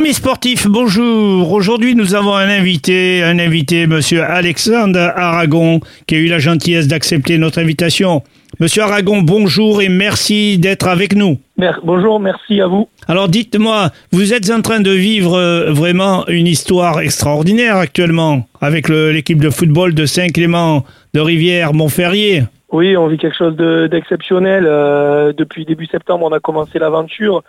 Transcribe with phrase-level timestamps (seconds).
[0.00, 1.52] Amis sportifs, bonjour.
[1.52, 6.88] Aujourd'hui, nous avons un invité, un invité, monsieur Alexandre Aragon, qui a eu la gentillesse
[6.88, 8.22] d'accepter notre invitation.
[8.60, 11.38] Monsieur Aragon, bonjour et merci d'être avec nous.
[11.84, 12.88] bonjour, merci à vous.
[13.08, 18.88] Alors dites-moi, vous êtes en train de vivre euh, vraiment une histoire extraordinaire actuellement avec
[18.88, 20.82] l'équipe de football de Saint-Clément
[21.12, 22.44] de Rivière-Montferrier.
[22.72, 23.54] Oui, on vit quelque chose
[23.90, 24.64] d'exceptionnel.
[24.66, 27.42] Euh, depuis début septembre, on a commencé l'aventure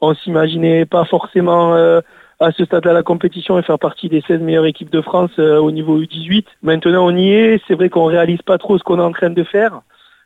[0.00, 2.00] on s'imaginait pas forcément euh,
[2.40, 5.58] à ce stade-là la compétition et faire partie des 16 meilleures équipes de France euh,
[5.58, 6.44] au niveau U18.
[6.62, 7.60] Maintenant, on y est.
[7.66, 9.80] C'est vrai qu'on réalise pas trop ce qu'on est en train de faire.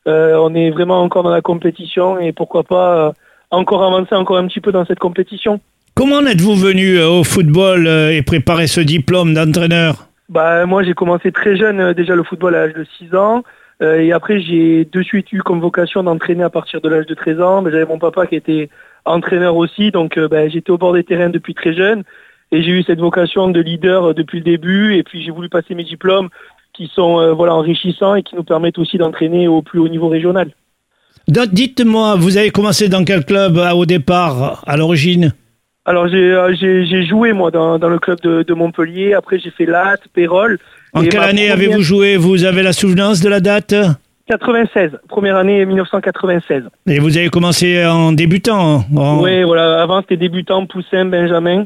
[0.06, 3.12] Euh, on est vraiment encore dans la compétition et pourquoi pas
[3.50, 5.60] encore avancer encore un petit peu dans cette compétition.
[5.94, 10.08] Comment êtes-vous venu au football et préparer ce diplôme d'entraîneur?
[10.28, 13.44] Bah, Moi, j'ai commencé très jeune déjà le football à l'âge de 6 ans.
[13.80, 17.40] et après, j'ai de suite eu comme vocation d'entraîner à partir de l'âge de 13
[17.40, 17.62] ans.
[17.64, 18.70] J'avais mon papa qui était
[19.04, 22.02] entraîneur aussi, donc euh, ben, j'étais au bord des terrains depuis très jeune
[22.50, 24.96] et j'ai eu cette vocation de leader euh, depuis le début.
[24.96, 26.28] Et puis j'ai voulu passer mes diplômes
[26.72, 30.08] qui sont euh, voilà enrichissants et qui nous permettent aussi d'entraîner au plus haut niveau
[30.08, 30.50] régional.
[31.28, 35.32] Dites-moi, vous avez commencé dans quel club au départ, à l'origine?
[35.84, 40.58] Alors j'ai joué moi dans, le club de, Montpellier, après j'ai fait Latte, Pérol.
[40.92, 42.16] En quelle année avez-vous joué?
[42.16, 43.74] Vous avez la souvenance de la date?
[44.28, 46.64] 96, première année 1996.
[46.86, 49.82] Et vous avez commencé en débutant Oui, voilà.
[49.82, 51.64] Avant, c'était débutant, poussin, benjamin.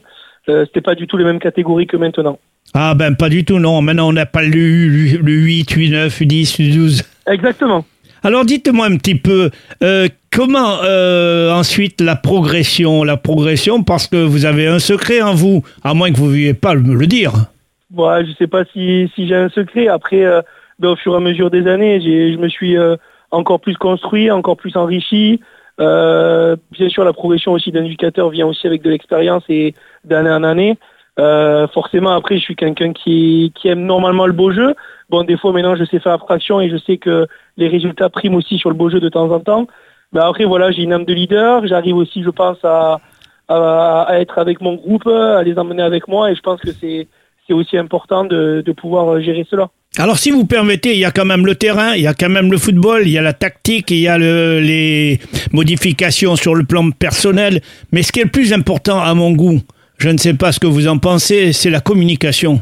[0.49, 2.39] Euh, c'était pas du tout les mêmes catégories que maintenant.
[2.75, 3.83] Ah ben pas du tout, non.
[3.83, 7.03] Maintenant, on n'a pas le, le 8, 8, 9, 10, 12.
[7.27, 7.85] Exactement.
[8.23, 9.51] Alors dites-moi un petit peu,
[9.83, 15.35] euh, comment euh, ensuite la progression La progression, parce que vous avez un secret en
[15.35, 17.33] vous, à moins que vous ne vouliez pas me le dire.
[17.95, 19.87] Ouais, je ne sais pas si, si j'ai un secret.
[19.87, 20.25] Après,
[20.83, 22.97] au fur et à mesure des années, je me suis euh,
[23.31, 25.41] encore plus construit, encore plus enrichi.
[25.81, 30.31] Euh, bien sûr, la progression aussi d'un éducateur vient aussi avec de l'expérience et d'année
[30.31, 30.79] en année.
[31.19, 34.75] Euh, forcément, après, je suis quelqu'un qui, qui aime normalement le beau jeu.
[35.09, 37.27] Bon, des fois, maintenant, je sais faire abstraction et je sais que
[37.57, 39.67] les résultats priment aussi sur le beau jeu de temps en temps.
[40.13, 41.67] Mais après, voilà, j'ai une âme de leader.
[41.67, 43.01] J'arrive aussi, je pense, à,
[43.49, 46.31] à, être avec mon groupe, à les emmener avec moi.
[46.31, 47.09] Et je pense que c'est,
[47.47, 49.69] c'est aussi important de, de pouvoir gérer cela.
[49.99, 52.29] Alors, si vous permettez, il y a quand même le terrain, il y a quand
[52.29, 55.19] même le football, il y a la tactique, il y a le, les
[55.53, 57.63] modifications sur le plan personnel.
[57.93, 59.61] Mais ce qui est le plus important à mon goût,
[59.97, 62.61] je ne sais pas ce que vous en pensez, c'est la communication.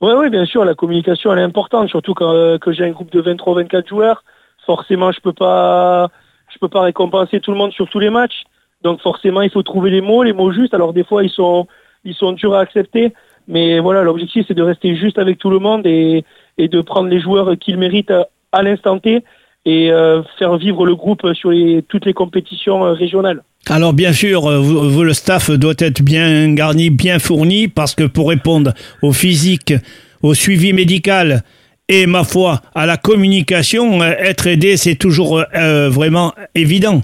[0.00, 2.90] Oui, oui, bien sûr, la communication, elle est importante, surtout quand euh, que j'ai un
[2.90, 4.24] groupe de 23-24 joueurs.
[4.64, 6.08] Forcément, je peux pas,
[6.50, 8.44] je peux pas récompenser tout le monde sur tous les matchs.
[8.82, 10.72] Donc, forcément, il faut trouver les mots, les mots justes.
[10.72, 11.66] Alors, des fois, ils sont,
[12.04, 13.12] ils sont durs à accepter.
[13.50, 16.24] Mais voilà, l'objectif, c'est de rester juste avec tout le monde et,
[16.58, 18.12] de prendre les joueurs qu'ils méritent
[18.52, 19.24] à l'instant T
[19.66, 21.50] et euh, faire vivre le groupe sur
[21.88, 23.42] toutes les compétitions euh, régionales.
[23.68, 28.04] Alors bien sûr, euh, vous, le staff doit être bien garni, bien fourni, parce que
[28.04, 28.72] pour répondre
[29.02, 29.74] au physique,
[30.22, 31.42] au suivi médical
[31.88, 37.02] et ma foi à la communication, être aidé, c'est toujours vraiment évident.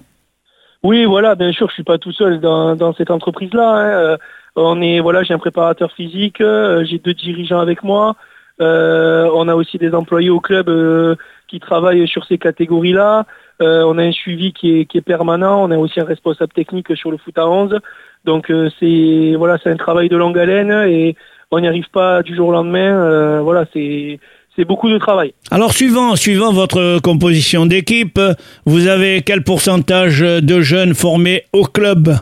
[0.83, 4.13] Oui, voilà, bien sûr, je suis pas tout seul dans, dans cette entreprise-là.
[4.13, 4.19] Hein.
[4.57, 8.17] On est voilà, j'ai un préparateur physique, euh, j'ai deux dirigeants avec moi.
[8.63, 11.15] Euh, on a aussi des employés au club euh,
[11.47, 13.27] qui travaillent sur ces catégories-là.
[13.61, 15.63] on a un suivi qui est, qui est, permanent.
[15.63, 17.79] On a aussi un responsable technique sur le foot à 11.
[18.25, 18.51] Donc
[18.81, 21.17] c'est voilà, c'est un travail de longue haleine et
[21.51, 23.41] on n'y arrive pas du jour au lendemain.
[23.43, 24.19] voilà, c'est
[24.57, 25.35] c'est beaucoup de travail.
[25.51, 28.19] Alors suivant, suivant votre composition d'équipe,
[28.65, 32.17] vous avez quel pourcentage de jeunes formés au club?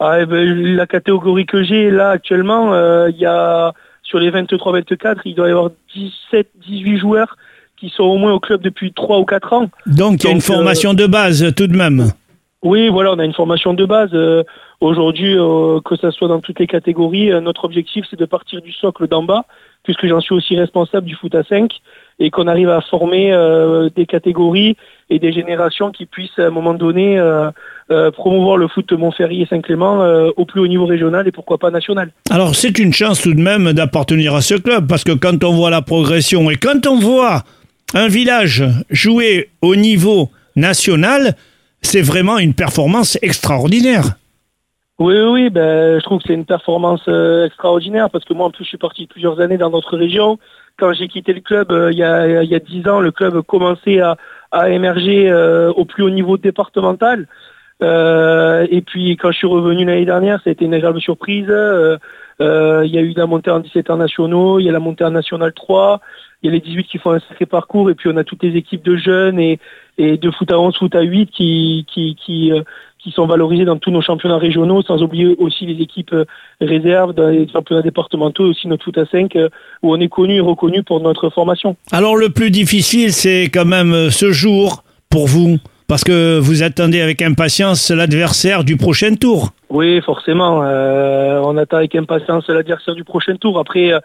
[0.00, 3.72] Ah, eh ben, la catégorie que j'ai là actuellement, euh, il y a
[4.04, 5.70] sur les 23-24, il doit y avoir
[6.32, 7.36] 17-18 joueurs
[7.78, 9.70] qui sont au moins au club depuis 3 ou 4 ans.
[9.86, 12.12] Donc il y a une formation de base tout de même.
[12.62, 14.10] Oui, voilà, on a une formation de base.
[14.14, 14.42] Euh,
[14.80, 18.72] aujourd'hui, euh, que ce soit dans toutes les catégories, notre objectif c'est de partir du
[18.72, 19.44] socle d'en bas,
[19.82, 21.72] puisque j'en suis aussi responsable du foot à 5,
[22.18, 23.32] et qu'on arrive à former
[23.94, 24.76] des catégories
[25.10, 27.50] et des générations qui puissent à un moment donné euh,
[27.90, 31.32] euh, promouvoir le foot de Montferrier et Saint-Clément euh, au plus haut niveau régional et
[31.32, 32.12] pourquoi pas national.
[32.30, 35.54] Alors c'est une chance tout de même d'appartenir à ce club parce que quand on
[35.54, 37.44] voit la progression et quand on voit
[37.94, 41.36] un village jouer au niveau national,
[41.80, 44.16] c'est vraiment une performance extraordinaire.
[44.98, 47.06] Oui, oui, ben, je trouve que c'est une performance
[47.46, 50.38] extraordinaire parce que moi, en plus, je suis parti plusieurs années dans notre région.
[50.76, 53.40] Quand j'ai quitté le club il y a il y a dix ans, le club
[53.42, 54.16] commençait à,
[54.50, 57.26] à émerger euh, au plus haut niveau départemental.
[57.80, 61.46] Euh, et puis quand je suis revenu l'année dernière, ça a été une agréable surprise.
[61.48, 61.98] Euh,
[62.40, 65.04] il y a eu la montée en 17 ans nationaux, il y a la montée
[65.04, 66.00] en national 3,
[66.42, 68.44] il y a les 18 qui font un sacré parcours, et puis on a toutes
[68.44, 69.58] les équipes de jeunes et,
[69.96, 72.52] et de foot à 11, foot à 8 qui, qui, qui,
[73.08, 76.14] qui sont valorisés dans tous nos championnats régionaux, sans oublier aussi les équipes
[76.60, 79.36] réserves dans les championnats départementaux, aussi notre foot à 5,
[79.82, 81.76] où on est connu et reconnu pour notre formation.
[81.90, 87.00] Alors le plus difficile, c'est quand même ce jour pour vous parce que vous attendez
[87.00, 89.52] avec impatience l'adversaire du prochain tour.
[89.70, 90.62] Oui, forcément.
[90.62, 93.58] Euh, on attend avec impatience l'adversaire du prochain tour.
[93.58, 94.00] Après, euh,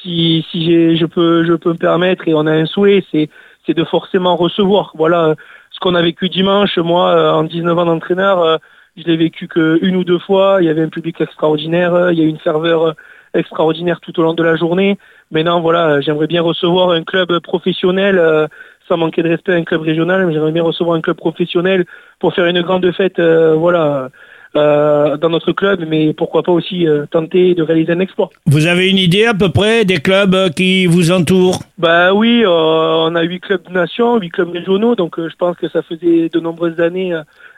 [0.00, 3.28] si, si je peux, je peux me permettre et on a un souhait, c'est,
[3.66, 4.92] c'est de forcément recevoir.
[4.96, 5.34] Voilà
[5.76, 6.78] ce qu'on a vécu dimanche.
[6.78, 8.58] Moi, euh, en 19 ans d'entraîneur,
[8.96, 10.58] je l'ai vécu qu'une ou deux fois.
[10.60, 12.10] Il y avait un public extraordinaire.
[12.10, 12.94] Il y a eu une ferveur
[13.34, 14.98] extraordinaire tout au long de la journée.
[15.30, 18.48] Maintenant, voilà, j'aimerais bien recevoir un club professionnel
[18.88, 21.84] sans manquer de respect à un club régional, mais j'aimerais bien recevoir un club professionnel
[22.18, 24.10] pour faire une grande fête, euh, voilà,
[24.56, 28.30] euh, dans notre club, mais pourquoi pas aussi euh, tenter de réaliser un exploit.
[28.46, 31.60] Vous avez une idée à peu près des clubs qui vous entourent?
[31.78, 35.68] Bah oui, on a huit clubs de nation, huit clubs régionaux, donc je pense que
[35.68, 37.14] ça faisait de nombreuses années,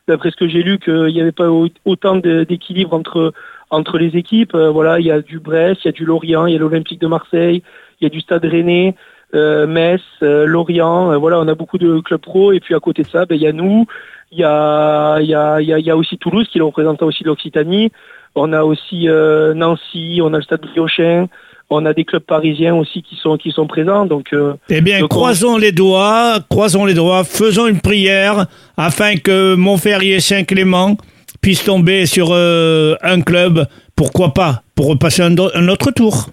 [0.06, 1.48] d'après ce que j'ai lu, qu'il n'y avait pas
[1.84, 3.32] autant d'équilibre entre
[3.70, 4.56] entre les équipes.
[4.56, 7.00] voilà, il y a du Brest, il y a du Lorient, il y a l'Olympique
[7.00, 7.62] de Marseille,
[8.00, 8.94] il y a du Stade Rennais.
[9.34, 12.52] Euh, Metz, euh, Lorient, euh, voilà, on a beaucoup de clubs pro.
[12.52, 13.86] Et puis à côté de ça, ben, il y a nous,
[14.32, 17.24] il y a, y, a, y, a, y a aussi Toulouse qui est représentant aussi
[17.24, 17.90] l'Occitanie.
[18.34, 19.08] On a aussi
[19.54, 21.28] Nancy, on a le Stade Briochin.
[21.70, 24.06] On a des clubs parisiens aussi qui sont qui sont présents.
[24.06, 24.34] Donc,
[24.68, 28.46] eh bien, croisons les doigts, croisons les doigts, faisons une prière
[28.76, 30.96] afin que Montferrier Saint-Clément
[31.42, 33.66] puisse tomber sur un club,
[33.96, 36.30] pourquoi pas, pour repasser un autre tour.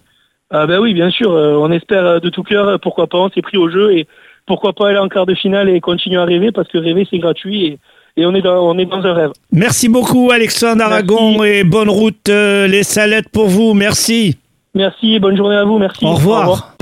[0.51, 3.18] Ah ben oui, bien sûr, euh, on espère euh, de tout cœur, euh, pourquoi pas,
[3.18, 4.07] on s'est pris au jeu et
[4.45, 7.19] pourquoi pas aller en quart de finale et continuer à rêver parce que rêver c'est
[7.19, 7.80] gratuit et,
[8.18, 9.31] et, on, est dans, on est dans un rêve.
[9.51, 14.38] Merci beaucoup Alexandre Aragon et bonne route les salettes pour vous, merci.
[14.75, 16.06] Merci, bonne journée à vous, merci.
[16.06, 16.38] Au revoir.
[16.38, 16.75] Au revoir.